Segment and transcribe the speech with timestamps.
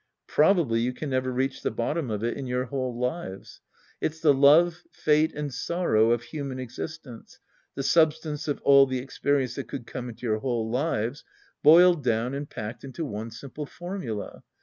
[0.25, 3.61] Probably you can never reach the bottom of it in your whole lives.
[3.99, 7.37] It's the love, fate and sorrow of human existence,
[7.75, 11.23] the substance of all the experience that could come into your whole lives,
[11.61, 14.41] boiled down and packed into one simple formula.